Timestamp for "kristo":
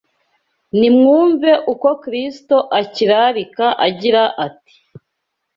2.03-2.57